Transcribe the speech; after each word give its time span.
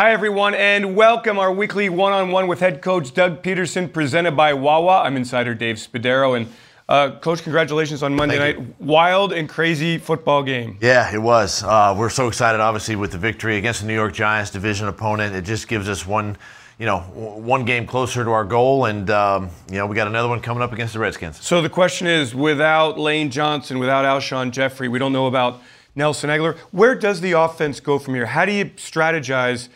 Hi, 0.00 0.12
everyone, 0.12 0.54
and 0.54 0.96
welcome 0.96 1.38
our 1.38 1.52
weekly 1.52 1.90
one 1.90 2.14
on 2.14 2.30
one 2.30 2.46
with 2.46 2.60
head 2.60 2.80
coach 2.80 3.12
Doug 3.12 3.42
Pederson, 3.42 3.92
presented 3.92 4.34
by 4.34 4.54
Wawa. 4.54 5.02
I'm 5.02 5.14
insider 5.14 5.54
Dave 5.54 5.76
Spadaro. 5.76 6.38
And, 6.38 6.50
uh, 6.88 7.18
Coach, 7.18 7.42
congratulations 7.42 8.02
on 8.02 8.16
Monday 8.16 8.38
Thank 8.38 8.58
night. 8.58 8.66
you. 8.66 8.74
Wild 8.78 9.34
and 9.34 9.46
crazy 9.46 9.98
football 9.98 10.42
game. 10.42 10.78
Yeah, 10.80 11.14
it 11.14 11.18
was. 11.18 11.62
Uh, 11.62 11.94
we're 11.94 12.08
so 12.08 12.28
excited, 12.28 12.62
obviously, 12.62 12.96
with 12.96 13.12
the 13.12 13.18
victory 13.18 13.58
against 13.58 13.82
the 13.82 13.86
New 13.88 13.94
York 13.94 14.14
Giants 14.14 14.50
division 14.50 14.88
opponent. 14.88 15.36
It 15.36 15.42
just 15.42 15.68
gives 15.68 15.86
us 15.86 16.06
one, 16.06 16.38
you 16.78 16.86
know, 16.86 17.00
one 17.00 17.66
game 17.66 17.86
closer 17.86 18.24
to 18.24 18.30
our 18.30 18.46
goal, 18.46 18.86
and 18.86 19.10
um, 19.10 19.50
you 19.70 19.76
know, 19.76 19.84
we 19.84 19.96
got 19.96 20.06
another 20.06 20.30
one 20.30 20.40
coming 20.40 20.62
up 20.62 20.72
against 20.72 20.94
the 20.94 20.98
Redskins. 20.98 21.44
So 21.44 21.60
the 21.60 21.68
question 21.68 22.06
is 22.06 22.34
without 22.34 22.98
Lane 22.98 23.30
Johnson, 23.30 23.78
without 23.78 24.06
Alshon 24.06 24.50
Jeffery, 24.50 24.88
we 24.88 24.98
don't 24.98 25.12
know 25.12 25.26
about 25.26 25.60
Nelson 25.94 26.30
Agholor. 26.30 26.56
Where 26.70 26.94
does 26.94 27.20
the 27.20 27.32
offense 27.32 27.80
go 27.80 27.98
from 27.98 28.14
here? 28.14 28.24
How 28.24 28.46
do 28.46 28.52
you 28.52 28.64
strategize 28.64 29.68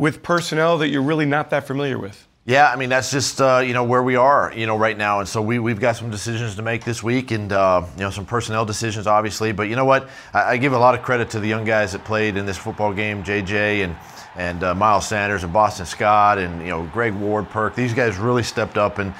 with 0.00 0.22
personnel 0.22 0.78
that 0.78 0.88
you're 0.88 1.02
really 1.02 1.26
not 1.26 1.50
that 1.50 1.66
familiar 1.66 1.98
with? 1.98 2.26
Yeah, 2.46 2.72
I 2.72 2.76
mean 2.76 2.88
that's 2.88 3.10
just 3.10 3.40
uh, 3.40 3.62
you 3.64 3.74
know 3.74 3.84
where 3.84 4.02
we 4.02 4.16
are, 4.16 4.50
you 4.56 4.66
know, 4.66 4.76
right 4.76 4.96
now, 4.96 5.20
and 5.20 5.28
so 5.28 5.42
we 5.42 5.58
we've 5.58 5.78
got 5.78 5.96
some 5.96 6.10
decisions 6.10 6.56
to 6.56 6.62
make 6.62 6.84
this 6.84 7.02
week, 7.02 7.30
and 7.32 7.52
uh, 7.52 7.84
you 7.96 8.00
know 8.00 8.10
some 8.10 8.24
personnel 8.24 8.64
decisions, 8.64 9.06
obviously. 9.06 9.52
But 9.52 9.64
you 9.64 9.76
know 9.76 9.84
what? 9.84 10.08
I, 10.32 10.52
I 10.52 10.56
give 10.56 10.72
a 10.72 10.78
lot 10.78 10.94
of 10.94 11.02
credit 11.02 11.28
to 11.30 11.38
the 11.38 11.46
young 11.46 11.64
guys 11.64 11.92
that 11.92 12.02
played 12.04 12.38
in 12.38 12.46
this 12.46 12.56
football 12.56 12.94
game, 12.94 13.22
JJ 13.22 13.84
and 13.84 13.94
and 14.36 14.64
uh, 14.64 14.74
Miles 14.74 15.06
Sanders 15.06 15.44
and 15.44 15.52
Boston 15.52 15.84
Scott, 15.84 16.38
and 16.38 16.62
you 16.62 16.68
know 16.68 16.84
Greg 16.94 17.14
Ward, 17.14 17.50
Perk. 17.50 17.74
These 17.74 17.92
guys 17.92 18.16
really 18.16 18.42
stepped 18.42 18.78
up 18.78 18.98
and 18.98 19.12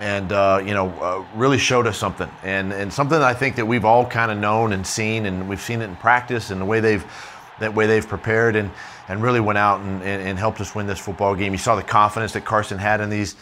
and 0.00 0.32
uh, 0.32 0.62
you 0.64 0.72
know 0.72 0.88
uh, 0.88 1.24
really 1.36 1.58
showed 1.58 1.86
us 1.86 1.98
something, 1.98 2.30
and 2.42 2.72
and 2.72 2.90
something 2.90 3.20
I 3.20 3.34
think 3.34 3.56
that 3.56 3.66
we've 3.66 3.84
all 3.84 4.06
kind 4.06 4.32
of 4.32 4.38
known 4.38 4.72
and 4.72 4.86
seen, 4.86 5.26
and 5.26 5.50
we've 5.50 5.60
seen 5.60 5.82
it 5.82 5.84
in 5.84 5.96
practice 5.96 6.50
and 6.50 6.62
the 6.62 6.64
way 6.64 6.80
they've 6.80 7.04
that 7.60 7.74
way 7.74 7.86
they've 7.86 8.06
prepared 8.06 8.56
and 8.56 8.70
and 9.08 9.22
really 9.22 9.40
went 9.40 9.58
out 9.58 9.80
and, 9.80 10.02
and, 10.02 10.22
and 10.22 10.38
helped 10.38 10.60
us 10.60 10.74
win 10.74 10.86
this 10.86 10.98
football 10.98 11.34
game. 11.34 11.52
You 11.52 11.58
saw 11.58 11.74
the 11.74 11.82
confidence 11.82 12.32
that 12.34 12.44
Carson 12.44 12.78
had 12.78 13.00
in 13.00 13.08
these 13.08 13.36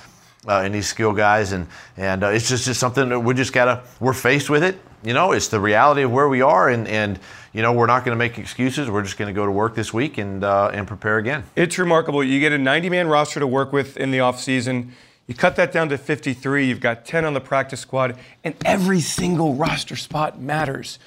uh, 0.49 0.63
in 0.65 0.73
these 0.73 0.89
skill 0.89 1.13
guys, 1.13 1.53
and 1.53 1.67
and 1.97 2.23
uh, 2.23 2.29
it's 2.29 2.49
just 2.49 2.65
just 2.65 2.81
something 2.81 3.09
that 3.09 3.21
we 3.21 3.35
just 3.35 3.53
gotta 3.53 3.83
we're 4.01 4.13
faced 4.13 4.49
with 4.51 4.63
it. 4.63 4.79
You 5.03 5.13
know, 5.13 5.33
it's 5.33 5.49
the 5.49 5.61
reality 5.61 6.03
of 6.03 6.13
where 6.13 6.29
we 6.29 6.43
are, 6.43 6.69
and 6.69 6.87
and 6.89 7.19
you 7.53 7.63
know 7.63 7.73
we're 7.73 7.87
not 7.87 8.05
going 8.05 8.17
to 8.17 8.19
make 8.19 8.39
excuses. 8.39 8.91
We're 8.91 9.03
just 9.03 9.19
going 9.19 9.33
to 9.33 9.39
go 9.39 9.45
to 9.45 9.53
work 9.53 9.75
this 9.75 9.93
week 9.93 10.19
and 10.19 10.43
uh, 10.43 10.71
and 10.73 10.87
prepare 10.87 11.19
again. 11.19 11.45
It's 11.55 11.79
remarkable. 11.79 12.23
You 12.23 12.41
get 12.41 12.53
a 12.53 12.59
90 12.59 12.91
man 12.91 13.09
roster 13.09 13.41
to 13.41 13.47
work 13.47 13.73
with 13.73 13.97
in 13.97 14.11
the 14.11 14.19
offseason. 14.19 14.91
You 15.27 15.35
cut 15.35 15.57
that 15.57 15.73
down 15.73 15.89
to 15.89 15.99
53. 15.99 16.67
You've 16.67 16.81
got 16.81 17.05
10 17.05 17.25
on 17.25 17.35
the 17.35 17.41
practice 17.41 17.81
squad, 17.81 18.17
and 18.45 18.55
every 18.65 19.01
single 19.01 19.55
roster 19.55 19.97
spot 19.97 20.41
matters. 20.41 21.01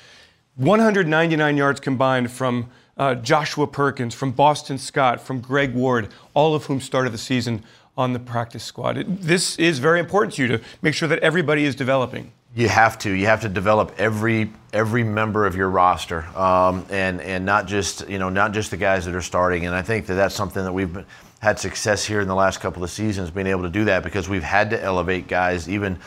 199 0.55 1.55
yards 1.55 1.80
combined 1.80 2.30
from 2.30 2.69
uh, 3.00 3.16
Joshua 3.16 3.66
Perkins, 3.66 4.14
from 4.14 4.31
Boston 4.31 4.78
Scott, 4.78 5.22
from 5.22 5.39
Greg 5.39 5.73
Ward, 5.73 6.09
all 6.33 6.53
of 6.53 6.66
whom 6.66 6.80
started 6.81 7.11
the 7.14 7.17
season 7.17 7.64
on 7.97 8.14
the 8.14 8.19
practice 8.19 8.64
squad. 8.64 8.97
It- 8.97 9.22
this 9.22 9.58
is 9.58 9.80
very 9.80 10.00
important 10.00 10.36
to 10.36 10.42
you 10.44 10.47
to 10.50 10.61
make 10.81 10.94
sure 10.94 11.08
that 11.08 11.20
everybody 11.20 11.66
is 11.66 11.75
developing. 11.75 12.31
You 12.55 12.67
have 12.67 12.97
to. 13.00 13.11
You 13.11 13.27
have 13.27 13.42
to 13.42 13.50
develop 13.50 13.94
every 14.00 14.52
every 14.73 15.03
member 15.03 15.45
of 15.45 15.55
your 15.55 15.70
roster, 15.70 16.25
um, 16.36 16.83
and 16.89 17.22
and 17.22 17.45
not 17.45 17.67
just 17.67 18.09
you 18.09 18.17
know 18.17 18.30
not 18.30 18.53
just 18.53 18.72
the 18.72 18.77
guys 18.77 19.05
that 19.05 19.14
are 19.14 19.22
starting. 19.22 19.67
And 19.67 19.75
I 19.75 19.83
think 19.83 20.08
that 20.08 20.16
that's 20.16 20.33
something 20.33 20.64
that 20.64 20.73
we've 20.73 20.92
been, 20.92 21.05
had 21.42 21.59
success 21.59 22.03
here 22.03 22.22
in 22.22 22.27
the 22.27 22.33
last 22.36 22.59
couple 22.59 22.83
of 22.83 22.89
seasons, 22.89 23.30
being 23.30 23.45
able 23.45 23.61
to 23.61 23.70
do 23.70 23.86
that 23.86 24.03
because 24.03 24.27
we've 24.27 24.44
had 24.44 24.72
to 24.72 24.83
elevate 24.83 25.27
guys 25.27 25.70
even 25.70 26.00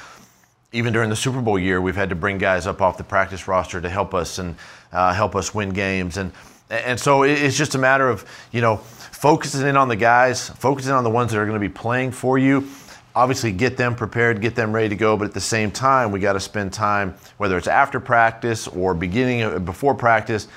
even 0.72 0.92
during 0.92 1.10
the 1.10 1.16
Super 1.16 1.40
Bowl 1.40 1.58
year, 1.58 1.80
we've 1.80 1.96
had 1.96 2.08
to 2.08 2.16
bring 2.16 2.38
guys 2.38 2.66
up 2.66 2.80
off 2.82 2.96
the 2.96 3.04
practice 3.04 3.46
roster 3.46 3.80
to 3.80 3.88
help 3.88 4.12
us 4.12 4.38
and 4.38 4.56
uh, 4.90 5.12
help 5.12 5.36
us 5.36 5.54
win 5.54 5.70
games. 5.70 6.16
And 6.16 6.32
and 6.72 6.98
so 6.98 7.22
it's 7.22 7.56
just 7.56 7.74
a 7.74 7.78
matter 7.78 8.08
of 8.08 8.24
you 8.50 8.60
know 8.60 8.78
focusing 9.22 9.66
in 9.66 9.76
on 9.76 9.86
the 9.86 9.94
guys, 9.94 10.48
focusing 10.48 10.92
on 10.92 11.04
the 11.04 11.10
ones 11.10 11.30
that 11.30 11.38
are 11.38 11.46
going 11.46 11.54
to 11.54 11.60
be 11.60 11.72
playing 11.72 12.10
for 12.10 12.38
you. 12.38 12.66
Obviously, 13.14 13.52
get 13.52 13.76
them 13.76 13.94
prepared, 13.94 14.40
get 14.40 14.54
them 14.56 14.72
ready 14.72 14.88
to 14.88 14.96
go. 14.96 15.16
But 15.16 15.26
at 15.26 15.34
the 15.34 15.40
same 15.40 15.70
time, 15.70 16.10
we 16.10 16.18
got 16.18 16.32
to 16.32 16.40
spend 16.40 16.72
time, 16.72 17.14
whether 17.36 17.56
it's 17.58 17.68
after 17.68 18.00
practice 18.00 18.66
or 18.66 18.94
beginning 18.94 19.42
uh, 19.42 19.58
before 19.58 19.94
practice, 19.94 20.48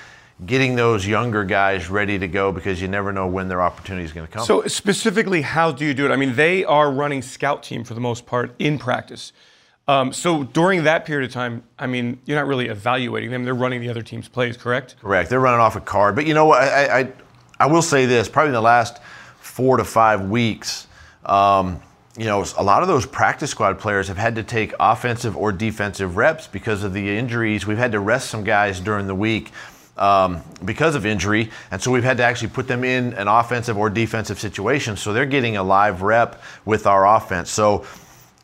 getting 0.46 0.74
those 0.74 1.06
younger 1.06 1.44
guys 1.44 1.90
ready 1.90 2.18
to 2.18 2.26
go 2.26 2.50
because 2.50 2.80
you 2.80 2.88
never 2.88 3.12
know 3.12 3.26
when 3.26 3.46
their 3.46 3.62
opportunity 3.62 4.04
is 4.04 4.12
going 4.12 4.26
to 4.26 4.32
come. 4.32 4.44
So 4.44 4.62
specifically, 4.66 5.42
how 5.42 5.70
do 5.70 5.84
you 5.84 5.94
do 5.94 6.06
it? 6.06 6.10
I 6.10 6.16
mean, 6.16 6.34
they 6.34 6.64
are 6.64 6.90
running 6.90 7.22
scout 7.22 7.62
team 7.62 7.84
for 7.84 7.94
the 7.94 8.00
most 8.00 8.26
part 8.26 8.54
in 8.58 8.78
practice. 8.78 9.32
Um, 9.88 10.12
so 10.12 10.42
during 10.42 10.84
that 10.84 11.04
period 11.04 11.28
of 11.28 11.32
time, 11.32 11.62
I 11.78 11.86
mean, 11.86 12.18
you're 12.24 12.36
not 12.36 12.48
really 12.48 12.66
evaluating 12.66 13.30
them; 13.30 13.44
they're 13.44 13.54
running 13.54 13.80
the 13.80 13.88
other 13.88 14.02
team's 14.02 14.28
plays, 14.28 14.56
correct? 14.56 14.96
Correct. 15.00 15.30
They're 15.30 15.40
running 15.40 15.60
off 15.60 15.76
a 15.76 15.80
card. 15.80 16.16
But 16.16 16.26
you 16.26 16.34
know 16.34 16.46
what? 16.46 16.62
I, 16.62 17.00
I, 17.00 17.12
I 17.60 17.66
will 17.66 17.82
say 17.82 18.06
this 18.06 18.28
probably 18.28 18.48
in 18.48 18.54
the 18.54 18.60
last 18.60 19.00
four 19.38 19.76
to 19.76 19.84
five 19.84 20.28
weeks, 20.28 20.88
um, 21.24 21.80
you 22.18 22.24
know, 22.24 22.44
a 22.56 22.62
lot 22.62 22.82
of 22.82 22.88
those 22.88 23.06
practice 23.06 23.50
squad 23.50 23.78
players 23.78 24.08
have 24.08 24.16
had 24.16 24.34
to 24.36 24.42
take 24.42 24.74
offensive 24.80 25.36
or 25.36 25.52
defensive 25.52 26.16
reps 26.16 26.46
because 26.46 26.82
of 26.82 26.92
the 26.92 27.16
injuries. 27.16 27.66
We've 27.66 27.78
had 27.78 27.92
to 27.92 28.00
rest 28.00 28.30
some 28.30 28.42
guys 28.42 28.80
during 28.80 29.06
the 29.06 29.14
week 29.14 29.52
um, 29.96 30.42
because 30.64 30.94
of 30.94 31.06
injury. 31.06 31.50
And 31.70 31.80
so 31.80 31.90
we've 31.90 32.04
had 32.04 32.16
to 32.16 32.24
actually 32.24 32.48
put 32.48 32.68
them 32.68 32.84
in 32.84 33.12
an 33.14 33.28
offensive 33.28 33.76
or 33.76 33.90
defensive 33.90 34.40
situation. 34.40 34.96
So 34.96 35.12
they're 35.12 35.26
getting 35.26 35.56
a 35.56 35.62
live 35.62 36.02
rep 36.02 36.42
with 36.64 36.86
our 36.86 37.06
offense. 37.06 37.50
So 37.50 37.86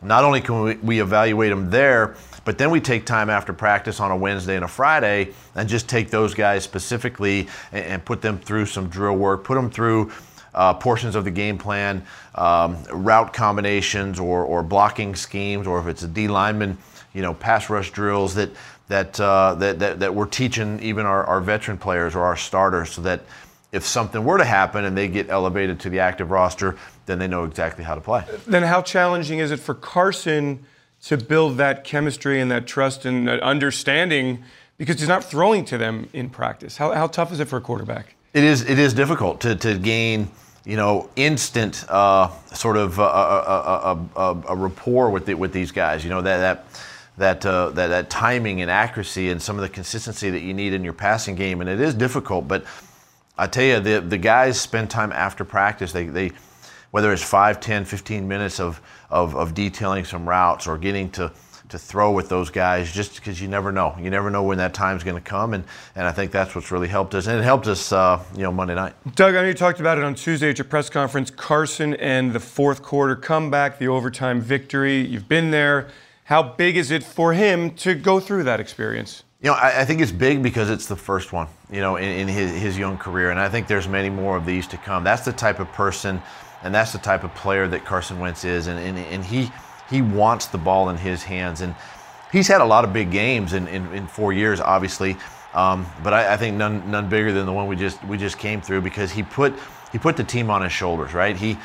not 0.02 0.24
only 0.24 0.40
can 0.40 0.80
we, 0.82 1.00
evaluate 1.00 1.50
them 1.50 1.70
there, 1.70 2.16
but 2.44 2.58
then 2.58 2.70
we 2.70 2.80
take 2.80 3.06
time 3.06 3.30
after 3.30 3.52
practice 3.52 4.00
on 4.00 4.10
a 4.10 4.16
Wednesday 4.16 4.56
and 4.56 4.64
a 4.64 4.68
Friday 4.68 5.32
and 5.54 5.68
just 5.68 5.88
take 5.88 6.10
those 6.10 6.34
guys 6.34 6.64
specifically 6.64 7.48
and, 7.70 7.84
and 7.84 8.04
put 8.04 8.20
them 8.20 8.38
through 8.38 8.66
some 8.66 8.88
drill 8.88 9.16
work, 9.16 9.44
put 9.44 9.54
them 9.54 9.70
through 9.70 10.10
uh, 10.54 10.74
portions 10.74 11.14
of 11.14 11.24
the 11.24 11.30
game 11.30 11.56
plan, 11.56 12.04
um, 12.34 12.82
route 12.90 13.32
combinations 13.32 14.18
or, 14.18 14.44
or 14.44 14.62
blocking 14.62 15.14
schemes, 15.14 15.66
or 15.66 15.80
if 15.80 15.86
it's 15.86 16.02
a 16.02 16.08
D 16.08 16.28
lineman, 16.28 16.76
you 17.14 17.22
know, 17.22 17.34
pass 17.34 17.70
rush 17.70 17.90
drills 17.90 18.34
that 18.34 18.50
that 18.88 19.18
uh, 19.20 19.54
that, 19.54 19.78
that 19.78 20.00
that 20.00 20.14
we're 20.14 20.26
teaching 20.26 20.78
even 20.80 21.06
our, 21.06 21.24
our 21.24 21.40
veteran 21.40 21.78
players 21.78 22.14
or 22.14 22.22
our 22.24 22.36
starters, 22.36 22.90
so 22.90 23.02
that 23.02 23.22
if 23.72 23.86
something 23.86 24.22
were 24.22 24.38
to 24.38 24.44
happen 24.44 24.84
and 24.84 24.96
they 24.96 25.08
get 25.08 25.30
elevated 25.30 25.80
to 25.80 25.90
the 25.90 25.98
active 25.98 26.30
roster, 26.30 26.76
then 27.06 27.18
they 27.18 27.26
know 27.26 27.44
exactly 27.44 27.82
how 27.82 27.94
to 27.94 28.00
play. 28.00 28.24
Then 28.46 28.62
how 28.62 28.82
challenging 28.82 29.38
is 29.38 29.50
it 29.50 29.58
for 29.58 29.74
Carson 29.74 30.64
to 31.04 31.16
build 31.16 31.56
that 31.56 31.82
chemistry 31.82 32.40
and 32.40 32.50
that 32.50 32.66
trust 32.66 33.06
and 33.06 33.26
that 33.26 33.40
understanding 33.40 34.44
because 34.76 35.00
he's 35.00 35.08
not 35.08 35.24
throwing 35.24 35.64
to 35.64 35.78
them 35.78 36.08
in 36.12 36.28
practice? 36.28 36.76
How, 36.76 36.92
how 36.92 37.06
tough 37.06 37.32
is 37.32 37.40
it 37.40 37.48
for 37.48 37.56
a 37.56 37.60
quarterback? 37.60 38.14
It 38.34 38.44
is. 38.44 38.62
It 38.62 38.78
is 38.78 38.94
difficult 38.94 39.40
to, 39.42 39.54
to 39.56 39.78
gain, 39.78 40.30
you 40.64 40.76
know, 40.76 41.10
instant 41.16 41.84
uh, 41.88 42.30
sort 42.54 42.76
of 42.76 42.98
a, 42.98 43.02
a, 43.02 43.06
a, 43.06 43.98
a, 44.16 44.42
a 44.48 44.56
rapport 44.56 45.10
with 45.10 45.26
the, 45.26 45.34
with 45.34 45.52
these 45.52 45.70
guys. 45.70 46.02
You 46.02 46.10
know 46.10 46.22
that 46.22 46.38
that 46.38 46.66
that, 47.18 47.46
uh, 47.46 47.70
that 47.70 47.88
that 47.88 48.08
timing 48.08 48.62
and 48.62 48.70
accuracy 48.70 49.28
and 49.28 49.40
some 49.40 49.56
of 49.56 49.62
the 49.62 49.68
consistency 49.68 50.30
that 50.30 50.40
you 50.40 50.54
need 50.54 50.72
in 50.72 50.82
your 50.82 50.94
passing 50.94 51.34
game, 51.34 51.60
and 51.60 51.68
it 51.68 51.78
is 51.78 51.92
difficult. 51.92 52.48
But 52.48 52.64
I 53.36 53.46
tell 53.46 53.64
you, 53.64 53.80
the 53.80 54.00
the 54.00 54.18
guys 54.18 54.60
spend 54.60 54.90
time 54.90 55.12
after 55.12 55.44
practice. 55.44 55.92
They 55.92 56.06
they 56.06 56.32
whether 56.92 57.10
it's 57.12 57.24
5, 57.24 57.58
10, 57.58 57.84
15 57.86 58.28
minutes 58.28 58.60
of, 58.60 58.80
of, 59.10 59.34
of 59.34 59.54
detailing 59.54 60.04
some 60.04 60.28
routes 60.28 60.66
or 60.66 60.76
getting 60.76 61.10
to, 61.12 61.32
to 61.70 61.78
throw 61.78 62.12
with 62.12 62.28
those 62.28 62.50
guys 62.50 62.92
just 62.92 63.14
because 63.16 63.40
you 63.40 63.48
never 63.48 63.72
know. 63.72 63.96
You 63.98 64.10
never 64.10 64.30
know 64.30 64.42
when 64.42 64.58
that 64.58 64.74
time's 64.74 65.02
going 65.02 65.16
to 65.16 65.22
come. 65.22 65.54
And, 65.54 65.64
and 65.96 66.06
I 66.06 66.12
think 66.12 66.32
that's 66.32 66.54
what's 66.54 66.70
really 66.70 66.88
helped 66.88 67.14
us. 67.14 67.26
And 67.26 67.40
it 67.40 67.44
helped 67.44 67.66
us, 67.66 67.92
uh, 67.92 68.22
you 68.36 68.42
know, 68.42 68.52
Monday 68.52 68.74
night. 68.74 68.92
Doug, 69.14 69.34
I 69.34 69.40
know 69.40 69.48
you 69.48 69.54
talked 69.54 69.80
about 69.80 69.96
it 69.96 70.04
on 70.04 70.14
Tuesday 70.14 70.50
at 70.50 70.58
your 70.58 70.66
press 70.66 70.90
conference. 70.90 71.30
Carson 71.30 71.94
and 71.94 72.34
the 72.34 72.40
fourth 72.40 72.82
quarter 72.82 73.16
comeback, 73.16 73.78
the 73.78 73.88
overtime 73.88 74.42
victory. 74.42 75.00
You've 75.00 75.28
been 75.28 75.50
there. 75.50 75.88
How 76.24 76.42
big 76.42 76.76
is 76.76 76.90
it 76.90 77.02
for 77.02 77.32
him 77.32 77.70
to 77.76 77.94
go 77.94 78.20
through 78.20 78.44
that 78.44 78.60
experience? 78.60 79.24
You 79.42 79.50
know, 79.50 79.54
I, 79.54 79.80
I 79.80 79.84
think 79.84 80.00
it's 80.00 80.12
big 80.12 80.40
because 80.40 80.70
it's 80.70 80.86
the 80.86 80.96
first 80.96 81.32
one, 81.32 81.48
you 81.68 81.80
know, 81.80 81.96
in, 81.96 82.08
in 82.08 82.28
his, 82.28 82.52
his 82.52 82.78
young 82.78 82.96
career. 82.96 83.32
And 83.32 83.40
I 83.40 83.48
think 83.48 83.66
there's 83.66 83.88
many 83.88 84.08
more 84.08 84.36
of 84.36 84.46
these 84.46 84.68
to 84.68 84.76
come. 84.76 85.02
That's 85.02 85.24
the 85.24 85.32
type 85.32 85.58
of 85.58 85.70
person 85.72 86.22
and 86.62 86.72
that's 86.72 86.92
the 86.92 86.98
type 86.98 87.24
of 87.24 87.34
player 87.34 87.66
that 87.68 87.84
Carson 87.84 88.20
Wentz 88.20 88.44
is. 88.44 88.68
And, 88.68 88.78
and, 88.78 88.96
and 88.96 89.24
he, 89.24 89.50
he 89.90 90.00
wants 90.00 90.46
the 90.46 90.58
ball 90.58 90.90
in 90.90 90.96
his 90.96 91.24
hands. 91.24 91.60
And 91.60 91.74
he's 92.30 92.46
had 92.46 92.60
a 92.60 92.64
lot 92.64 92.84
of 92.84 92.92
big 92.92 93.10
games 93.10 93.52
in, 93.52 93.66
in, 93.66 93.92
in 93.92 94.06
four 94.06 94.32
years, 94.32 94.60
obviously. 94.60 95.16
Um, 95.54 95.86
but 96.04 96.12
I, 96.12 96.34
I 96.34 96.36
think 96.36 96.56
none, 96.56 96.88
none 96.88 97.08
bigger 97.08 97.32
than 97.32 97.44
the 97.44 97.52
one 97.52 97.66
we 97.66 97.74
just, 97.74 98.02
we 98.04 98.16
just 98.16 98.38
came 98.38 98.60
through 98.60 98.82
because 98.82 99.10
he 99.10 99.24
put, 99.24 99.54
he 99.90 99.98
put 99.98 100.16
the 100.16 100.24
team 100.24 100.50
on 100.50 100.62
his 100.62 100.72
shoulders, 100.72 101.14
right? 101.14 101.36
He, 101.36 101.58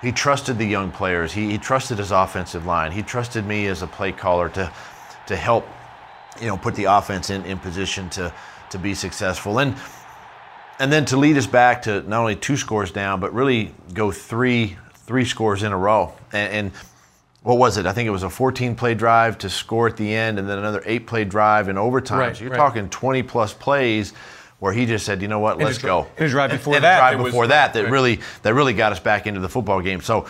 he 0.00 0.10
trusted 0.10 0.56
the 0.56 0.64
young 0.64 0.90
players. 0.90 1.32
He, 1.34 1.50
he 1.50 1.58
trusted 1.58 1.98
his 1.98 2.12
offensive 2.12 2.64
line. 2.64 2.92
He 2.92 3.02
trusted 3.02 3.44
me 3.44 3.66
as 3.66 3.82
a 3.82 3.86
play 3.86 4.12
caller 4.12 4.48
to, 4.48 4.72
to 5.26 5.36
help, 5.36 5.68
you 6.38 6.46
know, 6.46 6.56
put 6.56 6.74
the 6.74 6.84
offense 6.84 7.30
in, 7.30 7.44
in 7.44 7.58
position 7.58 8.08
to, 8.10 8.32
to 8.70 8.78
be 8.78 8.94
successful. 8.94 9.58
And, 9.58 9.74
and 10.78 10.90
then 10.92 11.04
to 11.06 11.16
lead 11.16 11.36
us 11.36 11.46
back 11.46 11.82
to 11.82 12.02
not 12.02 12.20
only 12.20 12.36
two 12.36 12.56
scores 12.56 12.90
down, 12.90 13.20
but 13.20 13.34
really 13.34 13.74
go 13.92 14.10
three, 14.10 14.76
three 14.94 15.24
scores 15.24 15.62
in 15.62 15.72
a 15.72 15.76
row. 15.76 16.14
And, 16.32 16.52
and 16.52 16.72
what 17.42 17.58
was 17.58 17.76
it? 17.76 17.86
I 17.86 17.92
think 17.92 18.06
it 18.06 18.10
was 18.10 18.22
a 18.22 18.30
14 18.30 18.74
play 18.74 18.94
drive 18.94 19.38
to 19.38 19.50
score 19.50 19.88
at 19.88 19.96
the 19.96 20.14
end, 20.14 20.38
and 20.38 20.48
then 20.48 20.58
another 20.58 20.82
eight 20.84 21.06
play 21.06 21.24
drive 21.24 21.68
in 21.68 21.78
overtime. 21.78 22.18
Right, 22.18 22.36
so 22.36 22.42
you're 22.42 22.52
right. 22.52 22.56
talking 22.56 22.88
20 22.88 23.22
plus 23.22 23.52
plays 23.54 24.12
where 24.58 24.74
he 24.74 24.84
just 24.84 25.06
said, 25.06 25.22
you 25.22 25.28
know 25.28 25.38
what, 25.38 25.56
let's 25.56 25.78
go. 25.78 26.06
And 26.18 26.30
drive 26.30 26.50
before 26.50 26.74
and, 26.74 26.84
that, 26.84 26.98
drive 26.98 27.20
was, 27.20 27.32
before 27.32 27.46
that, 27.46 27.72
that 27.72 27.90
really 27.90 28.20
that 28.42 28.52
really 28.52 28.74
got 28.74 28.92
us 28.92 29.00
back 29.00 29.26
into 29.26 29.40
the 29.40 29.48
football 29.48 29.80
game. 29.80 30.00
So. 30.00 30.26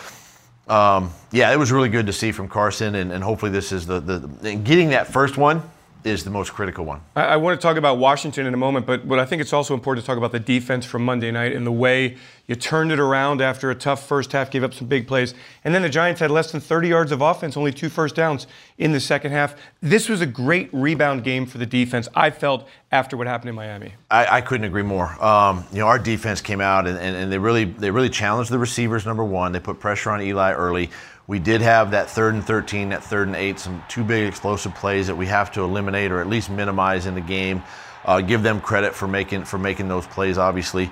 Um, 0.67 1.11
yeah, 1.33 1.51
it 1.51 1.57
was 1.57 1.69
really 1.71 1.89
good 1.89 2.05
to 2.05 2.13
see 2.13 2.31
from 2.31 2.47
Carson, 2.47 2.95
and, 2.95 3.11
and 3.11 3.21
hopefully 3.21 3.51
this 3.51 3.73
is 3.73 3.85
the, 3.87 3.99
the 3.99 4.55
getting 4.55 4.89
that 4.89 5.07
first 5.07 5.35
one 5.35 5.63
is 6.03 6.23
the 6.23 6.29
most 6.29 6.53
critical 6.53 6.85
one. 6.85 7.01
I, 7.15 7.21
I, 7.21 7.35
want 7.37 7.59
to 7.59 7.61
talk 7.61 7.77
about 7.77 7.97
Washington 7.97 8.45
in 8.45 8.53
a 8.53 8.57
moment, 8.57 8.85
but, 8.85 9.07
but 9.07 9.19
I 9.19 9.25
think 9.25 9.41
it's 9.41 9.53
also 9.53 9.73
important 9.73 10.03
to 10.03 10.07
talk 10.07 10.17
about 10.17 10.31
the 10.31 10.39
defense 10.39 10.85
from 10.85 11.05
Monday 11.05 11.31
night 11.31 11.53
and 11.53 11.65
the 11.65 11.71
way 11.71 12.17
you 12.47 12.55
turned 12.55 12.91
it 12.91 12.99
around 12.99 13.41
after 13.41 13.71
a 13.71 13.75
tough 13.75 14.05
first 14.05 14.31
half, 14.31 14.51
gave 14.51 14.63
up 14.63 14.73
some 14.73 14.87
big 14.87 15.07
plays. 15.07 15.33
And 15.63 15.73
then 15.73 15.83
the 15.83 15.89
Giants 15.89 16.19
had 16.19 16.31
less 16.31 16.51
than 16.51 16.59
30 16.59 16.89
yards 16.89 17.11
of 17.11 17.21
offense, 17.21 17.55
only 17.55 17.71
two 17.71 17.87
first 17.87 18.15
downs 18.15 18.47
in 18.77 18.91
the 18.91 18.99
second 18.99 19.31
half. 19.31 19.55
This 19.81 20.09
was 20.09 20.21
a 20.21 20.25
great 20.25 20.69
rebound 20.73 21.23
game 21.23 21.45
for 21.45 21.59
the 21.59 21.65
defense, 21.65 22.09
I 22.13 22.29
felt, 22.29 22.67
after 22.91 23.15
what 23.15 23.27
happened 23.27 23.49
in 23.49 23.55
Miami. 23.55 23.93
I, 24.09 24.37
I 24.37 24.41
couldn't 24.41 24.65
agree 24.65 24.83
more. 24.83 25.07
Um, 25.23 25.65
you 25.71 25.79
know, 25.79 25.87
our 25.87 25.99
defense 25.99 26.41
came 26.41 26.59
out 26.59 26.87
and, 26.87 26.97
and, 26.97 27.15
and 27.15 27.31
they 27.31 27.37
really 27.37 27.65
they 27.65 27.89
really 27.89 28.09
challenged 28.09 28.51
the 28.51 28.59
receivers, 28.59 29.05
number 29.05 29.23
one. 29.23 29.51
They 29.51 29.59
put 29.59 29.79
pressure 29.79 30.11
on 30.11 30.21
Eli 30.21 30.51
early. 30.51 30.89
We 31.31 31.39
did 31.39 31.61
have 31.61 31.91
that 31.91 32.09
third 32.09 32.33
and 32.33 32.43
13, 32.43 32.89
that 32.89 33.01
third 33.01 33.27
and 33.27 33.37
eight, 33.37 33.57
some 33.57 33.81
two 33.87 34.03
big 34.03 34.27
explosive 34.27 34.75
plays 34.75 35.07
that 35.07 35.15
we 35.15 35.27
have 35.27 35.49
to 35.53 35.61
eliminate 35.61 36.11
or 36.11 36.19
at 36.19 36.27
least 36.27 36.49
minimize 36.49 37.05
in 37.05 37.15
the 37.15 37.21
game. 37.21 37.63
Uh, 38.03 38.19
give 38.19 38.43
them 38.43 38.59
credit 38.59 38.93
for 38.93 39.07
making 39.07 39.45
for 39.45 39.57
making 39.57 39.87
those 39.87 40.05
plays, 40.05 40.37
obviously. 40.37 40.91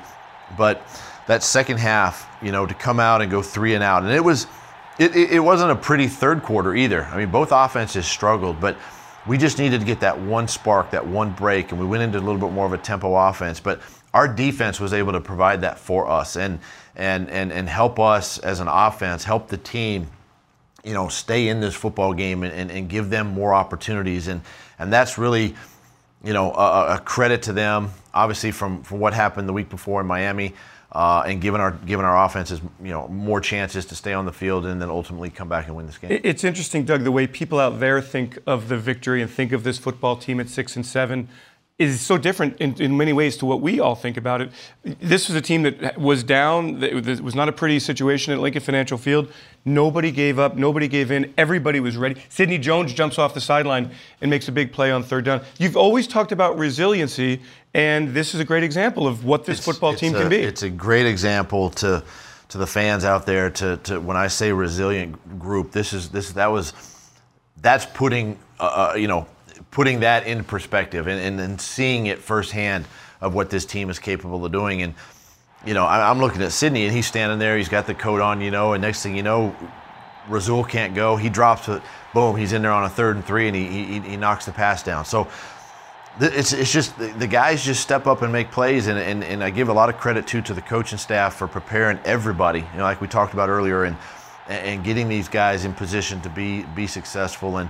But 0.58 0.82
that 1.28 1.44
second 1.44 1.80
half, 1.80 2.26
you 2.42 2.54
know, 2.54 2.66
to 2.66 2.74
come 2.74 3.02
out 3.02 3.22
and 3.22 3.30
go 3.30 3.42
three 3.42 3.74
and 3.74 3.84
out, 3.84 4.04
and 4.04 4.14
it 4.14 4.24
was, 4.24 4.48
it, 4.98 5.14
it 5.14 5.44
wasn't 5.44 5.72
a 5.72 5.76
pretty 5.76 6.08
third 6.08 6.42
quarter 6.42 6.74
either. 6.74 7.04
I 7.04 7.18
mean, 7.18 7.32
both 7.32 7.50
offenses 7.52 8.06
struggled, 8.06 8.62
but 8.62 8.78
we 9.28 9.38
just 9.38 9.60
needed 9.60 9.82
to 9.82 9.86
get 9.86 10.00
that 10.00 10.18
one 10.22 10.48
spark, 10.48 10.92
that 10.92 11.06
one 11.06 11.34
break, 11.34 11.74
and 11.74 11.82
we 11.82 11.86
went 11.86 12.02
into 12.02 12.18
a 12.18 12.22
little 12.22 12.40
bit 12.40 12.54
more 12.54 12.66
of 12.66 12.72
a 12.72 12.78
tempo 12.78 13.14
offense. 13.14 13.60
But 13.60 13.82
our 14.14 14.26
defense 14.30 14.80
was 14.80 14.94
able 14.94 15.12
to 15.12 15.20
provide 15.20 15.60
that 15.62 15.78
for 15.78 16.08
us 16.08 16.38
and 16.38 16.60
and 16.96 17.30
and 17.30 17.52
and 17.52 17.68
help 17.68 18.00
us 18.00 18.38
as 18.40 18.62
an 18.62 18.70
offense, 18.70 19.26
help 19.26 19.50
the 19.50 19.58
team 19.58 20.08
you 20.84 20.94
know, 20.94 21.08
stay 21.08 21.48
in 21.48 21.60
this 21.60 21.76
football 21.76 22.14
game 22.14 22.44
and, 22.44 22.54
and, 22.54 22.72
and, 22.72 22.90
give 22.90 23.10
them 23.10 23.28
more 23.28 23.54
opportunities. 23.54 24.28
And, 24.28 24.42
and 24.78 24.92
that's 24.92 25.18
really, 25.18 25.56
you 26.24 26.34
know, 26.34 26.54
a, 26.54 26.96
a 26.96 27.00
credit 27.00 27.44
to 27.44 27.54
them, 27.54 27.90
obviously, 28.14 28.52
from, 28.52 28.84
from 28.84 29.00
what 29.00 29.14
happened 29.14 29.48
the 29.48 29.54
week 29.54 29.70
before 29.70 30.02
in 30.02 30.08
Miami. 30.08 30.54
Uh, 30.92 31.22
and 31.28 31.40
giving 31.40 31.62
our 31.62 31.74
giving 31.86 32.04
our 32.04 32.26
offenses 32.26 32.62
you 32.82 32.90
know 32.90 33.08
more 33.10 33.40
chances 33.40 33.86
to 33.86 33.94
stay 33.94 34.12
on 34.12 34.26
the 34.26 34.32
field 34.32 34.66
and 34.66 34.82
then 34.82 34.90
ultimately 34.90 35.30
come 35.30 35.48
back 35.48 35.68
and 35.68 35.76
win 35.76 35.86
this 35.86 36.00
game. 36.00 36.20
It's 36.24 36.44
interesting, 36.44 36.84
Doug, 36.84 37.04
the 37.04 37.12
way 37.12 37.28
people 37.28 37.60
out 37.60 37.80
there 37.80 38.02
think 38.02 38.40
of 38.48 38.70
the 38.70 38.78
victory 38.78 39.22
and 39.22 39.30
think 39.30 39.52
of 39.52 39.64
this 39.64 39.78
football 39.78 40.16
team 40.16 40.40
at 40.40 40.50
six 40.50 40.76
and 40.76 40.84
seven 40.84 41.30
is 41.80 42.02
so 42.02 42.18
different 42.18 42.58
in, 42.58 42.76
in, 42.82 42.98
many 42.98 43.14
ways 43.14 43.38
to 43.38 43.46
what 43.46 43.62
we 43.62 43.80
all 43.80 43.96
think 43.96 44.18
about 44.18 44.42
it. 44.42 44.52
This 44.84 45.30
was 45.30 45.38
a 45.38 45.42
team 45.42 45.64
that 45.64 45.98
was 45.98 46.24
down. 46.24 46.84
It 46.84 47.22
was 47.22 47.36
not 47.36 47.48
a 47.48 47.54
pretty 47.54 47.80
situation 47.80 48.34
at 48.34 48.40
Lincoln 48.40 48.62
Financial 48.62 48.98
Field. 48.98 49.32
Nobody 49.64 50.12
gave 50.12 50.40
up. 50.40 50.58
Nobody 50.58 50.90
gave 50.90 51.10
in. 51.10 51.34
Everybody 51.38 51.80
was 51.80 51.96
ready. 51.96 52.22
Sidney 52.28 52.58
Jones 52.58 52.94
jumps 52.94 53.18
off 53.18 53.34
the 53.34 53.40
sideline 53.40 53.92
and 54.20 54.30
makes 54.30 54.50
a 54.50 54.52
big 54.52 54.74
play 54.74 54.92
on 54.92 55.04
third 55.04 55.24
down. 55.24 55.42
You've 55.58 55.78
always 55.78 56.06
talked 56.06 56.34
about 56.34 56.58
resiliency, 56.60 57.42
and 57.74 58.14
this 58.14 58.36
is 58.36 58.42
a 58.42 58.46
great 58.46 58.64
example 58.64 59.08
of 59.08 59.24
what 59.24 59.46
this 59.46 59.60
it's, 59.60 59.66
football 59.66 59.92
it's 59.92 60.02
team 60.02 60.14
a, 60.16 60.20
can 60.20 60.30
be. 60.30 60.38
It's 60.38 60.64
a 60.64 60.70
great 60.70 61.06
example 61.06 61.70
to 61.72 62.04
to 62.50 62.58
the 62.58 62.68
fans 62.68 63.06
out 63.06 63.26
there. 63.26 63.50
To, 63.52 63.78
to 63.78 64.02
when 64.02 64.18
I 64.18 64.28
say 64.28 64.52
resilient 64.52 65.40
group, 65.40 65.72
this 65.72 65.94
is 65.94 66.10
this 66.10 66.34
that 66.34 66.48
was 66.48 66.74
that's 67.62 67.86
putting 67.86 68.38
uh, 68.60 68.92
uh 68.92 68.98
you 68.98 69.08
know 69.08 69.28
putting 69.72 70.02
that 70.02 70.26
in 70.26 70.44
perspective 70.44 71.08
and, 71.08 71.20
and, 71.20 71.40
and, 71.40 71.62
seeing 71.62 72.08
it 72.08 72.20
firsthand 72.20 72.86
of 73.22 73.34
what 73.34 73.50
this 73.50 73.66
team 73.66 73.90
is 73.90 74.00
capable 74.00 74.46
of 74.46 74.52
doing. 74.52 74.82
And, 74.82 74.94
you 75.66 75.74
know, 75.74 75.86
I, 75.86 76.10
am 76.10 76.20
looking 76.20 76.42
at 76.42 76.52
Sidney 76.52 76.86
and 76.86 76.96
he's 76.96 77.08
standing 77.08 77.40
there, 77.40 77.58
he's 77.58 77.70
got 77.70 77.88
the 77.88 77.94
coat 77.94 78.22
on, 78.22 78.42
you 78.42 78.52
know, 78.52 78.74
and 78.74 78.82
next 78.82 79.04
thing 79.04 79.16
you 79.16 79.24
know, 79.24 79.56
Rasul 80.28 80.64
can't 80.64 80.96
go. 80.96 81.16
He 81.16 81.30
drops 81.30 81.68
it, 81.68 81.82
boom, 82.14 82.36
he's 82.36 82.54
in 82.54 82.62
there 82.62 82.72
on 82.72 82.84
a 82.84 82.90
third 82.90 83.16
and 83.16 83.26
three 83.26 83.48
and 83.48 83.56
he, 83.56 83.68
he, 83.68 84.00
he 84.00 84.18
knocks 84.18 84.46
the 84.46 84.52
pass 84.52 84.84
down. 84.84 85.06
So 85.06 85.28
it's, 86.20 86.54
it's 86.54 86.72
just 86.72 86.98
the 86.98 87.28
guys 87.28 87.64
just 87.64 87.82
step 87.82 88.08
up 88.08 88.22
and 88.22 88.32
make 88.32 88.52
plays. 88.52 88.88
And, 88.88 88.98
and, 88.98 89.24
and 89.24 89.44
I 89.44 89.50
give 89.50 89.70
a 89.70 89.74
lot 89.74 89.90
of 89.90 89.98
credit 89.98 90.28
too 90.28 90.42
to 90.44 90.54
the 90.54 90.62
coaching 90.62 90.98
staff 90.98 91.36
for 91.36 91.48
preparing 91.48 92.00
everybody, 92.06 92.60
you 92.60 92.78
know, 92.78 92.84
like 92.84 93.02
we 93.02 93.08
talked 93.08 93.34
about 93.34 93.50
earlier, 93.50 93.84
and, 93.84 93.98
and 94.48 94.84
getting 94.84 95.08
these 95.08 95.28
guys 95.28 95.64
in 95.64 95.74
position 95.74 96.22
to 96.22 96.30
be, 96.30 96.64
be 96.76 96.88
successful. 96.88 97.58
And, 97.58 97.70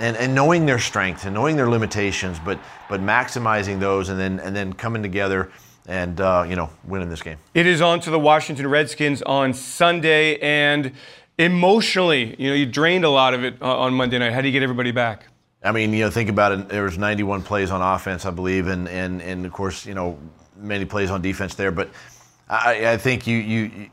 and, 0.00 0.16
and 0.16 0.34
knowing 0.34 0.66
their 0.66 0.78
strengths 0.78 1.26
and 1.26 1.34
knowing 1.34 1.56
their 1.56 1.68
limitations, 1.68 2.38
but 2.44 2.58
but 2.88 3.00
maximizing 3.00 3.78
those 3.78 4.08
and 4.08 4.18
then 4.18 4.40
and 4.40 4.56
then 4.56 4.72
coming 4.72 5.02
together 5.02 5.50
and 5.86 6.20
uh, 6.20 6.44
you 6.48 6.56
know 6.56 6.70
winning 6.84 7.10
this 7.10 7.22
game. 7.22 7.36
It 7.54 7.66
is 7.66 7.80
on 7.80 8.00
to 8.00 8.10
the 8.10 8.18
Washington 8.18 8.66
Redskins 8.66 9.22
on 9.22 9.52
Sunday, 9.52 10.38
and 10.38 10.92
emotionally, 11.38 12.34
you 12.38 12.50
know, 12.50 12.54
you 12.54 12.66
drained 12.66 13.04
a 13.04 13.10
lot 13.10 13.34
of 13.34 13.44
it 13.44 13.60
uh, 13.60 13.78
on 13.78 13.94
Monday 13.94 14.18
night. 14.18 14.32
How 14.32 14.40
do 14.40 14.48
you 14.48 14.52
get 14.52 14.62
everybody 14.62 14.90
back? 14.90 15.26
I 15.62 15.72
mean, 15.72 15.92
you 15.92 16.04
know, 16.04 16.10
think 16.10 16.30
about 16.30 16.52
it. 16.52 16.68
There 16.70 16.84
was 16.84 16.96
91 16.96 17.42
plays 17.42 17.70
on 17.70 17.82
offense, 17.82 18.24
I 18.24 18.30
believe, 18.30 18.66
and 18.68 18.88
and 18.88 19.20
and 19.20 19.44
of 19.44 19.52
course, 19.52 19.84
you 19.84 19.94
know, 19.94 20.18
many 20.56 20.86
plays 20.86 21.10
on 21.10 21.20
defense 21.20 21.54
there. 21.54 21.70
But 21.70 21.90
I, 22.48 22.92
I 22.92 22.96
think 22.96 23.26
you 23.26 23.36
you 23.36 23.90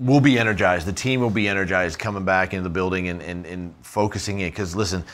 will 0.00 0.20
be 0.20 0.38
energized. 0.38 0.86
The 0.86 0.92
team 0.94 1.20
will 1.20 1.30
be 1.30 1.46
energized 1.46 1.98
coming 1.98 2.24
back 2.24 2.54
into 2.54 2.62
the 2.62 2.70
building 2.70 3.08
and 3.08 3.20
and, 3.22 3.44
and 3.44 3.74
focusing 3.82 4.40
it 4.40 4.52
because 4.52 4.74
listen 4.74 5.04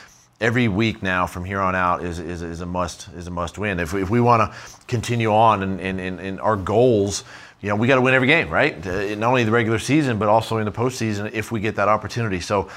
every 0.40 0.68
week 0.68 1.02
now 1.02 1.26
from 1.26 1.44
here 1.44 1.60
on 1.60 1.74
out 1.74 2.04
is, 2.04 2.18
is, 2.18 2.42
is 2.42 2.60
a 2.60 2.66
must 2.66 3.08
is 3.16 3.26
a 3.26 3.30
must 3.30 3.58
win. 3.58 3.80
If 3.80 3.92
we, 3.92 4.02
if 4.02 4.10
we 4.10 4.20
want 4.20 4.50
to 4.52 4.58
continue 4.86 5.32
on 5.32 5.62
and, 5.62 5.80
and, 5.80 6.00
and, 6.00 6.40
our 6.40 6.56
goals, 6.56 7.24
you 7.60 7.68
know, 7.68 7.76
we 7.76 7.88
got 7.88 7.96
to 7.96 8.00
win 8.00 8.14
every 8.14 8.28
game, 8.28 8.48
right? 8.48 8.74
Uh, 8.86 9.14
not 9.16 9.28
only 9.28 9.44
the 9.44 9.50
regular 9.50 9.78
season 9.78 10.18
but 10.18 10.28
also 10.28 10.58
in 10.58 10.64
the 10.64 10.72
postseason 10.72 11.32
if 11.32 11.50
we 11.50 11.60
get 11.60 11.76
that 11.76 11.88
opportunity. 11.88 12.40
So. 12.40 12.68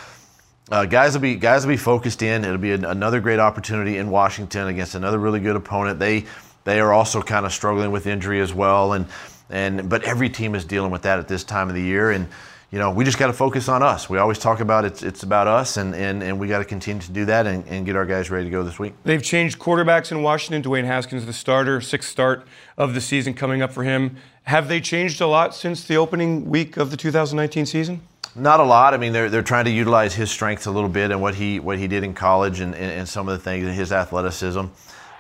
Uh, 0.70 0.86
guys 0.86 1.14
will 1.14 1.22
be 1.22 1.36
guys 1.36 1.66
will 1.66 1.74
be 1.74 1.78
focused 1.78 2.22
in. 2.22 2.46
It'll 2.46 2.58
be 2.58 2.72
an, 2.72 2.86
another 2.86 3.20
great 3.20 3.40
opportunity 3.40 3.98
in 3.98 4.10
Washington 4.10 4.68
against 4.70 4.96
another 4.96 5.18
really 5.18 5.42
good 5.42 5.58
opponent. 5.58 6.00
They 6.00 6.24
they 6.64 6.80
are 6.80 6.94
also 6.94 7.22
kind 7.22 7.46
of 7.46 7.52
struggling 7.52 7.92
with 7.92 8.08
injury 8.08 8.40
as 8.40 8.54
well, 8.54 8.94
and 8.94 9.06
and 9.50 9.90
but 9.90 10.04
every 10.04 10.30
team 10.30 10.56
is 10.56 10.64
dealing 10.64 10.90
with 10.90 11.02
that 11.02 11.20
at 11.20 11.28
this 11.28 11.44
time 11.44 11.68
of 11.68 11.76
the 11.76 11.82
year. 11.82 12.12
And 12.12 12.30
you 12.72 12.80
know, 12.80 12.90
we 12.90 13.04
just 13.04 13.18
got 13.18 13.28
to 13.28 13.34
focus 13.34 13.68
on 13.68 13.84
us. 13.84 14.10
We 14.10 14.18
always 14.18 14.40
talk 14.40 14.62
about 14.62 14.86
it's, 14.86 15.04
it's 15.04 15.24
about 15.24 15.46
us, 15.46 15.76
and, 15.76 15.94
and, 15.94 16.24
and 16.24 16.40
we 16.40 16.48
got 16.48 16.60
to 16.60 16.66
continue 16.66 17.02
to 17.02 17.12
do 17.12 17.26
that 17.26 17.46
and, 17.46 17.66
and 17.68 17.86
get 17.86 17.98
our 17.98 18.06
guys 18.06 18.32
ready 18.32 18.46
to 18.46 18.50
go 18.50 18.64
this 18.64 18.80
week. 18.80 18.94
They've 19.04 19.22
changed 19.22 19.60
quarterbacks 19.60 20.10
in 20.10 20.24
Washington. 20.24 20.64
Dwayne 20.64 20.86
Haskins, 20.86 21.26
the 21.26 21.34
starter, 21.34 21.82
sixth 21.82 22.10
start 22.10 22.48
of 22.78 22.94
the 22.94 23.02
season 23.02 23.34
coming 23.34 23.62
up 23.62 23.74
for 23.74 23.84
him. 23.84 24.16
Have 24.44 24.70
they 24.70 24.80
changed 24.80 25.20
a 25.20 25.28
lot 25.28 25.54
since 25.54 25.84
the 25.84 25.98
opening 25.98 26.50
week 26.50 26.78
of 26.78 26.92
the 26.92 26.98
2019 26.98 27.66
season? 27.66 28.02
Not 28.36 28.62
a 28.62 28.64
lot. 28.64 28.94
I 28.94 28.98
mean, 28.98 29.12
they're, 29.12 29.30
they're 29.30 29.42
trying 29.42 29.66
to 29.66 29.72
utilize 29.72 30.16
his 30.16 30.32
strengths 30.32 30.66
a 30.66 30.72
little 30.72 30.90
bit 30.90 31.12
and 31.12 31.22
what 31.22 31.36
he 31.36 31.60
what 31.60 31.78
he 31.78 31.90
did 31.90 32.06
in 32.06 32.14
college 32.14 32.62
and, 32.62 32.74
and, 32.74 32.92
and 32.92 33.10
some 33.10 33.28
of 33.28 33.38
the 33.38 33.44
things, 33.44 33.66
and 33.66 33.76
his 33.76 33.92
athleticism. 33.92 34.68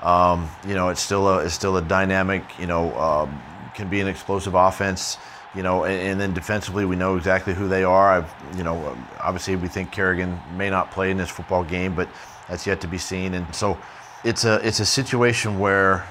Um, 0.01 0.49
you 0.65 0.73
know, 0.73 0.87
it's 0.87 1.01
still 1.01 1.27
a 1.27 1.39
it's 1.39 1.53
still 1.53 1.75
a 1.75 1.81
dynamic. 1.81 2.43
You 2.57 2.67
know, 2.67 2.97
um, 2.97 3.41
can 3.75 3.89
be 3.89 3.99
an 3.99 4.07
explosive 4.07 4.53
offense 4.53 5.17
you 5.55 5.63
know, 5.63 5.83
and, 5.83 6.01
and, 6.01 6.21
then 6.21 6.33
defensively, 6.33 6.85
we 6.85 6.95
know 6.95 7.17
exactly 7.17 7.53
who 7.53 7.67
they 7.67 7.83
are. 7.83 8.09
I've, 8.09 8.57
you 8.57 8.63
know, 8.63 8.97
obviously 9.19 9.57
we 9.57 9.67
think 9.67 9.91
Kerrigan 9.91 10.39
may 10.55 10.69
not 10.69 10.91
play 10.91 11.11
in 11.11 11.17
this 11.17 11.29
football 11.29 11.63
game, 11.63 11.93
but 11.93 12.07
that's 12.47 12.65
yet 12.65 12.79
to 12.81 12.87
be 12.87 12.97
seen. 12.97 13.33
And 13.33 13.53
so, 13.53 13.77
it's 14.23 14.45
a 14.45 14.65
it's 14.65 14.79
a 14.79 14.85
situation 14.85 15.59
where, 15.59 16.07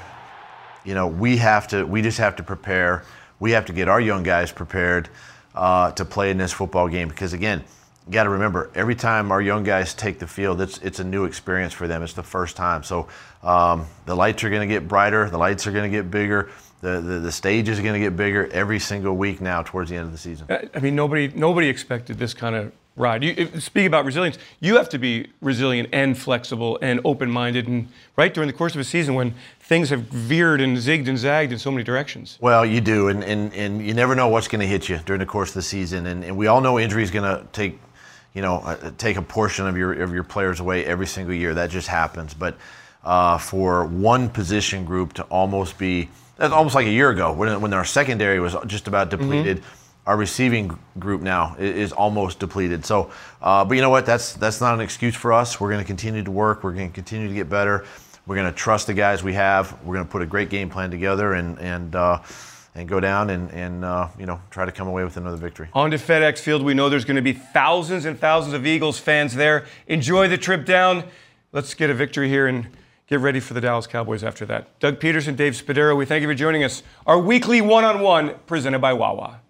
you 0.85 0.95
know, 0.95 1.07
we 1.07 1.37
have 1.39 1.69
to 1.69 1.85
we 1.85 2.03
just 2.03 2.19
have 2.19 2.37
to 2.37 2.43
prepare. 2.43 3.05
We 3.39 3.53
have 3.53 3.65
to 3.67 3.73
get 3.73 3.89
our 3.89 4.01
young 4.01 4.23
guys 4.23 4.53
prepared 4.53 5.09
uh, 5.55 5.93
to 5.93 6.05
play 6.05 6.31
in 6.31 6.37
this 6.37 6.53
football 6.53 6.89
game 6.89 7.09
because 7.09 7.33
again, 7.33 7.65
you 8.07 8.13
got 8.13 8.25
to 8.25 8.31
remember 8.31 8.71
every 8.75 8.95
time 8.95 9.31
our 9.31 9.41
young 9.41 9.63
guys 9.63 9.95
take 9.95 10.19
the 10.19 10.27
field, 10.27 10.61
it's 10.61 10.79
it's 10.79 10.99
a 10.99 11.05
new 11.05 11.25
experience 11.25 11.73
for 11.73 11.89
them. 11.89 12.03
It's 12.03 12.13
the 12.13 12.23
first 12.23 12.57
time, 12.57 12.83
so 12.83 13.09
um, 13.43 13.87
the 14.05 14.15
lights 14.15 14.45
are 14.45 14.51
going 14.51 14.69
to 14.69 14.75
get 14.75 14.89
brighter, 14.89 15.31
the 15.31 15.39
lights 15.39 15.67
are 15.67 15.73
going 15.73 15.91
to 15.91 15.97
get 15.97 16.11
bigger 16.11 16.51
the, 16.81 17.01
the, 17.01 17.19
the 17.19 17.33
stage 17.33 17.69
is 17.69 17.81
going 17.81 17.95
to 17.95 18.01
get 18.01 18.17
bigger 18.17 18.49
every 18.53 18.79
single 18.79 19.17
week 19.17 19.41
now 19.41 19.63
towards 19.63 19.91
the 19.91 19.97
end 19.97 20.07
of 20.07 20.13
the 20.13 20.19
season. 20.19 20.47
I 20.49 20.79
mean, 20.81 20.95
nobody 20.95 21.29
nobody 21.29 21.69
expected 21.69 22.19
this 22.19 22.35
kind 22.35 22.57
of 22.57 22.73
ride. 22.97 23.23
You, 23.23 23.61
speak 23.61 23.87
about 23.87 24.05
resilience. 24.05 24.39
You 24.61 24.77
have 24.77 24.89
to 24.91 24.99
be 24.99 25.29
resilient 25.41 25.89
and 25.93 26.17
flexible 26.19 26.79
and 26.83 27.01
open-minded, 27.05 27.69
and 27.69 27.89
right 28.17 28.33
during 28.33 28.47
the 28.47 28.53
course 28.53 28.75
of 28.75 28.81
a 28.81 28.85
season 28.85 29.15
when 29.15 29.35
things 29.61 29.91
have 29.91 30.03
veered 30.03 30.61
and 30.61 30.77
zigged 30.77 31.09
and 31.09 31.19
zagged 31.19 31.53
in 31.53 31.59
so 31.59 31.71
many 31.71 31.85
directions. 31.85 32.39
Well, 32.41 32.65
you 32.65 32.81
do, 32.81 33.09
and 33.09 33.23
and, 33.25 33.53
and 33.55 33.85
you 33.85 33.95
never 33.95 34.15
know 34.15 34.29
what's 34.29 34.49
going 34.49 34.61
to 34.61 34.67
hit 34.67 34.89
you 34.89 34.99
during 35.05 35.21
the 35.21 35.27
course 35.27 35.51
of 35.51 35.55
the 35.55 35.63
season, 35.63 36.07
and, 36.07 36.25
and 36.25 36.37
we 36.37 36.47
all 36.47 36.61
know 36.61 36.79
injury 36.79 37.03
is 37.03 37.11
going 37.11 37.25
to 37.25 37.47
take. 37.53 37.79
You 38.33 38.43
know, 38.43 38.59
uh, 38.59 38.93
take 38.97 39.17
a 39.17 39.23
portion 39.23 39.67
of 39.67 39.77
your 39.77 39.93
of 39.93 40.15
your 40.15 40.23
players 40.23 40.61
away 40.61 40.87
every 40.87 41.09
single 41.09 41.35
year. 41.35 41.53
That 41.53 41.69
just 41.69 41.89
happens. 41.89 42.33
But 42.33 42.57
uh, 43.04 43.38
for 43.38 43.87
one 43.87 44.28
position 44.28 44.85
group 44.85 45.12
to 45.14 45.23
almost 45.25 45.78
be 45.78 46.09
that's 46.40 46.54
almost 46.54 46.75
like 46.75 46.87
a 46.87 46.90
year 46.90 47.11
ago 47.11 47.35
when, 47.35 47.61
when 47.61 47.75
our 47.75 47.85
secondary 47.85 48.40
was 48.40 48.57
just 48.66 48.88
about 48.88 49.11
mm-hmm. 49.11 49.23
depleted. 49.23 49.59
Mm-hmm. 49.59 49.76
Our 50.07 50.16
receiving 50.16 50.78
group 50.99 51.21
now 51.21 51.54
is, 51.59 51.76
is 51.76 51.92
almost 51.92 52.38
depleted. 52.38 52.87
So, 52.87 53.11
uh, 53.42 53.64
but 53.66 53.75
you 53.75 53.83
know 53.83 53.90
what? 53.90 54.07
That's 54.07 54.33
that's 54.33 54.61
not 54.61 54.75
an 54.75 54.80
excuse 54.80 55.14
for 55.14 55.35
us. 55.35 55.61
We're 55.61 55.69
going 55.69 55.83
to 55.83 55.87
continue 55.87 56.25
to 56.25 56.30
work. 56.30 56.64
We're 56.64 56.73
going 56.73 56.88
to 56.88 56.95
continue 56.95 57.28
to 57.28 57.35
get 57.35 57.50
better. 57.50 57.85
We're 58.26 58.37
going 58.37 58.50
to 58.50 58.57
trust 58.57 58.87
the 58.87 58.95
guys 58.95 59.23
we 59.23 59.35
have. 59.35 59.78
We're 59.85 59.95
going 59.95 60.07
to 60.07 60.11
put 60.11 60.23
a 60.23 60.26
great 60.26 60.49
game 60.49 60.71
plan 60.71 60.90
together 60.90 61.35
and 61.35 61.59
and. 61.59 61.95
Uh, 61.95 62.23
and 62.76 62.88
go 62.88 63.00
down 63.00 63.30
and, 63.30 63.50
and 63.50 63.85
uh, 63.85 64.07
you 64.16 64.26
know 64.26 64.40
try 64.52 64.64
to 64.64 64.71
come 64.71 64.87
away 64.87 65.02
with 65.02 65.16
another 65.16 65.37
victory. 65.37 65.69
On 65.73 65.90
to 65.90 65.97
FedEx 65.97 66.38
Field, 66.38 66.62
we 66.62 66.73
know 66.73 66.88
there's 66.88 67.04
going 67.04 67.16
to 67.16 67.21
be 67.21 67.33
thousands 67.33 68.04
and 68.04 68.16
thousands 68.16 68.54
of 68.54 68.64
Eagles 68.64 68.97
fans 68.97 69.35
there. 69.35 69.66
Enjoy 69.88 70.28
the 70.28 70.38
trip 70.38 70.64
down. 70.64 71.02
Let's 71.52 71.75
get 71.75 71.90
a 71.90 71.95
victory 71.95 72.28
here 72.28 72.47
and. 72.47 72.66
In- 72.66 72.73
get 73.11 73.19
ready 73.19 73.40
for 73.40 73.55
the 73.55 73.61
Dallas 73.61 73.88
Cowboys 73.88 74.23
after 74.23 74.47
that. 74.47 74.79
Doug 74.79 75.00
Pederson, 75.00 75.35
Dave 75.35 75.55
Spadaro, 75.55 75.97
we 75.97 76.07
thank 76.07 76.23
you 76.23 76.29
for 76.29 76.35
joining 76.35 76.62
us. 76.62 76.85
Our 77.07 77.19
weekly 77.19 77.61
one 77.61 77.83
on 77.83 78.00
one 78.00 78.37
presented 78.47 78.79
by 78.79 78.93
Wawa. 78.93 79.40